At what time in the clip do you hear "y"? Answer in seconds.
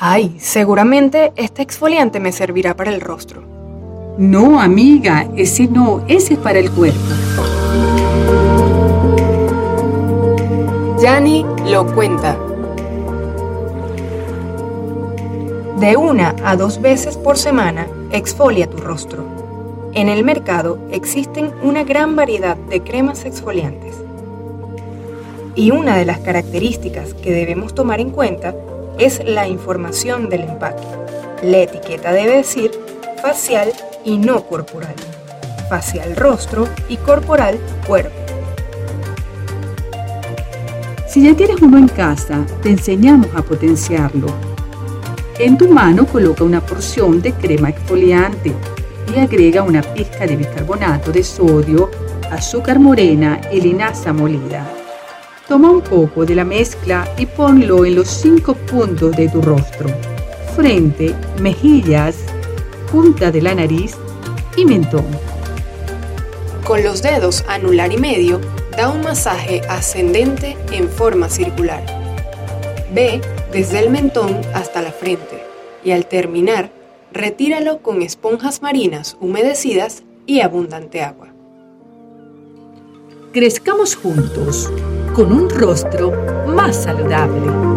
25.56-25.72, 34.04-34.18, 36.88-36.96, 49.14-49.20, 53.52-53.60, 57.16-57.24, 64.58-64.66, 67.90-67.96, 75.82-75.92, 80.26-80.42